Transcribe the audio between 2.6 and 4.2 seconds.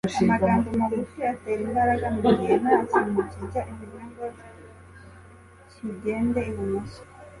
ntakintu kijya iburyo